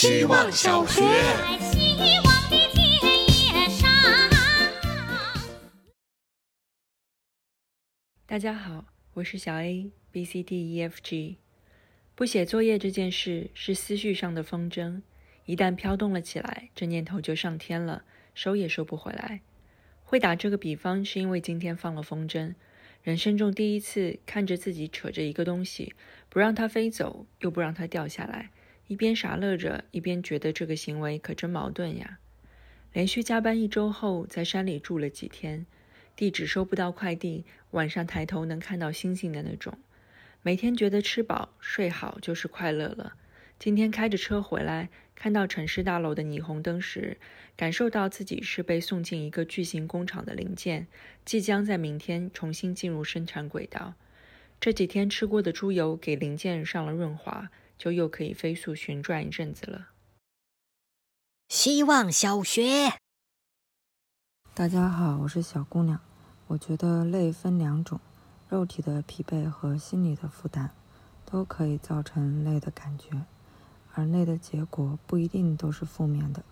[0.00, 1.02] 希望小学。
[1.60, 2.90] 希望的田
[3.28, 3.86] 野上。
[8.24, 11.36] 大家好，我是小 A B C D E F G。
[12.14, 15.02] 不写作业这件事是思绪上的风筝，
[15.44, 19.42] 一旦飘动了起来，这念头就上天了，收也收不回来。
[20.02, 22.54] 会打这个比方，是因为今天放了风筝，
[23.02, 25.92] 人生中第一次看着自己扯着一个东西，
[26.30, 28.48] 不让它飞走，又不让它掉下来，
[28.90, 32.18] 一边傻乐着，一边觉得这个行为可真矛盾呀。
[32.92, 35.64] 连续加班一周后，在山里住了几天，
[36.16, 39.78] 地址收不到快递，晚上抬头能看到星星的那种。
[40.42, 43.12] 每天觉得吃饱睡好就是快乐了。
[43.60, 47.16] 今天开着车回来，看到城市大楼的霓虹灯时，
[47.56, 50.88] 感受到自己是被送进一个巨型工厂的零件，
[51.24, 53.94] 即将在明天重新进入生产轨道。
[54.58, 59.88] 这几天吃过的猪油给零件上了润滑，就又可以飞速旋转一阵子了。
[61.48, 62.92] 希望小学。
[64.52, 65.98] 大家好，我是小姑娘。
[66.48, 67.98] 我觉得累分两种，
[68.50, 70.72] 肉体的疲惫和心理的负担，
[71.24, 73.24] 都可以造成累的感觉，
[73.94, 76.44] 而累的结果不一定都是负面的。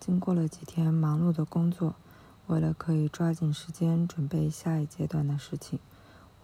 [0.00, 1.96] 经过了几天忙碌的工作，
[2.46, 5.78] 为了可以抓紧时间准备下一阶段的事情，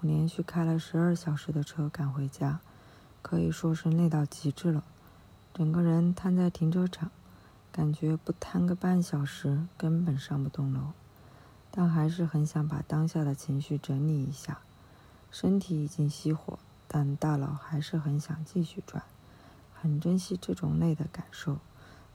[0.00, 2.60] 我连续开了十二小时的车赶回家，
[3.22, 4.84] 可以说是累到极致了。
[5.52, 7.10] 整个人瘫在停车场，
[7.72, 10.92] 感觉不瘫个半小时根本上不动楼。
[11.70, 14.58] 但还是很想把当下的情绪整理一下。
[15.30, 16.58] 身体已经熄火，
[16.88, 19.02] 但大脑还是很想继续转，
[19.74, 21.58] 很珍惜这种累的感受。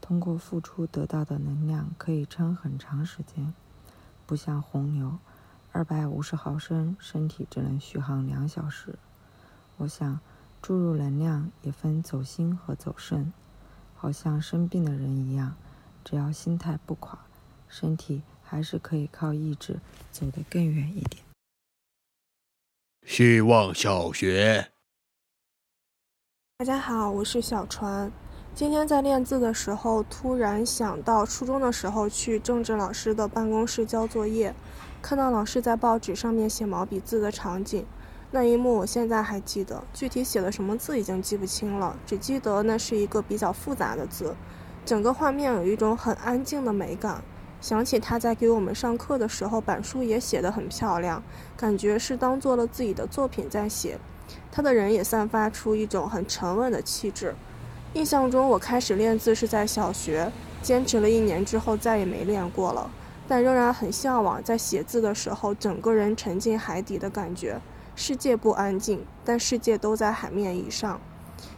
[0.02, 3.54] 通过付出得到的能量可以撑很长时间，
[4.26, 5.20] 不像红牛，
[5.72, 8.98] 二百五十毫升，身体只能续航两小时。
[9.78, 10.20] 我想，
[10.64, 13.34] 注入能量也分走心和走肾，
[13.98, 15.58] 好像生病的人一样，
[16.06, 17.20] 只要心态不垮，
[17.68, 21.22] 身体还是可以靠意志走得更远一点。
[23.06, 24.72] 希望小学。
[26.60, 28.10] 大家好，我是小船。
[28.56, 34.56] 今天在练字的时候，突然想到初中的时候去政治老师的办公室交作业，
[35.02, 37.86] 看到老师在报纸上面写毛笔字的场景，
[38.36, 44.36] 那一幕我现在还记得，具体写的什么字已经记不清了，只记得那是一个比较复杂的字。
[44.84, 47.22] 整个画面有一种很安静的美感，
[47.62, 51.22] 想起他在给我们上课的时候，板书也写得很漂亮，
[51.56, 54.00] 感觉是当做了自己的作品在写。
[54.52, 57.36] 他的人也散发出一种很沉稳的气质。
[57.94, 60.32] 印象中，我开始练字是在小学，
[60.64, 62.90] 坚持了一年之后再也没练过了，
[63.28, 67.62] 但仍然很向往在写字的时候整个人沉进海底的感觉。
[67.96, 71.00] 世界不安静，但世界都在海面以上。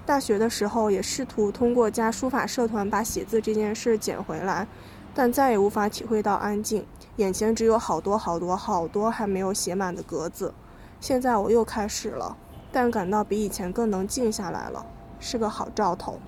[0.05, 4.67] 大学的时候也试图通过加书法社团把写字这件事捡回来，
[5.13, 6.85] 但再也无法体会到安静，
[7.17, 10.53] 眼前只有好多好多好多还没有写满的格子。
[10.99, 12.37] 现在我又开始了，
[12.71, 14.85] 但感到比以前更能静下来了。
[15.19, 16.19] 是个好兆头。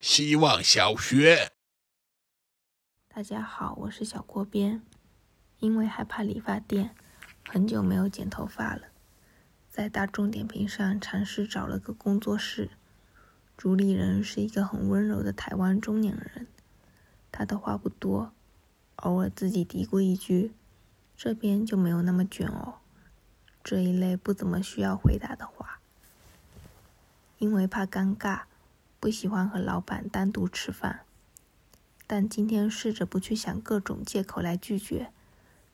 [0.00, 1.50] 希望小学。
[3.14, 4.82] 大家好，我是小锅边。
[5.58, 6.94] 因为害怕理发店，
[7.48, 8.82] 很久没有剪头发了，
[9.70, 12.70] 在大众点评上尝试找了个工作室。
[13.56, 16.48] 主理人是一个很温柔的台湾中年人，
[17.30, 18.32] 他的话不多，
[18.96, 20.52] 偶尔自己嘀咕一句
[21.16, 22.78] ：“这边就没有那么卷哦。”
[23.62, 25.78] 这一类不怎么需要回答的话。
[27.38, 28.42] 因为怕尴尬，
[28.98, 31.02] 不喜欢和老板单独吃饭。
[32.06, 35.12] 但今天试着不去想各种借口来拒绝，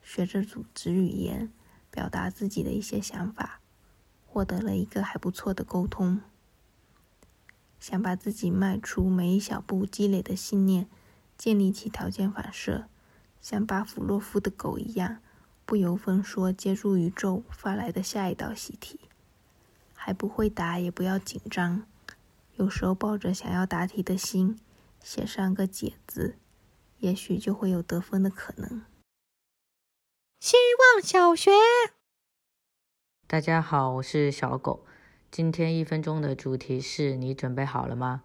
[0.02, 1.50] 学着组织语言，
[1.90, 3.60] 表达自己的一些想法，
[4.26, 6.20] 获得了一个还不错的沟通。
[7.78, 10.86] 想把自己迈出每一小步积累的信念，
[11.38, 12.86] 建立起条件反射，
[13.40, 15.18] 像巴甫洛夫的狗一样，
[15.64, 19.00] 不由分说接住宇宙发来的下一道习题。
[19.94, 21.84] 还不会答也不要紧张，
[22.56, 24.58] 有时候抱着想要答题的心，
[25.02, 26.36] 写上个解字，
[26.98, 28.82] 也许就会有得分的可能。
[30.40, 31.50] 希望小学。
[33.26, 34.86] 大家好，我是小狗。
[35.30, 38.22] 今天一分钟的主题是你准备好了吗？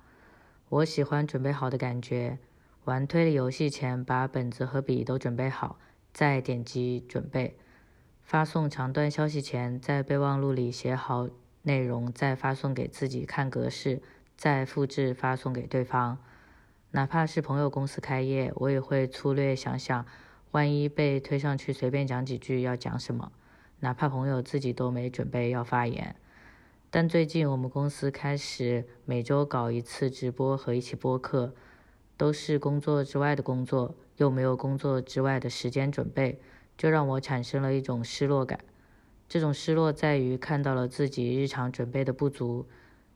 [0.70, 2.40] 我喜欢准备好的感觉。
[2.86, 5.78] 玩推理游戏前，把本子和笔都准备好，
[6.14, 7.58] 再点击准备。
[8.24, 11.28] 发送长段消息前，在备忘录里写好。
[11.64, 14.02] 内容再发送给自己看格式，
[14.38, 16.18] 再复制发送给对方。
[16.92, 20.06] 哪怕是朋友公司开业，我也会粗略想想，
[20.56, 23.34] 万一被推上去随便讲几句要讲什么。
[23.82, 26.16] 哪怕朋友自己都没准备要发言，
[26.90, 31.54] 但最近我们公司开始每周搞一次直播和一期播客，
[32.16, 36.40] 都是工作之外的工作，又没有工作之外的时间准备，
[36.78, 38.62] 就让我产生了一种失落感。
[39.28, 42.66] 这种失落在于看到了自己日常准备的不足，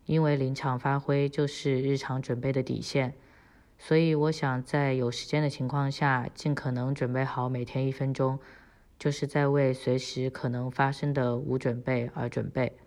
[0.05, 3.13] 因为临场发挥就是日常准备的底线，
[3.81, 8.37] 所以我想在有时间的情况下，尽可能准备好每天一分钟，
[8.99, 12.77] 就是在为随时可能发生的无准备而准备。